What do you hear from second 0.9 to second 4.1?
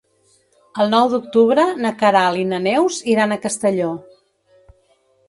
nou d'octubre na Queralt i na Neus iran a Castelló.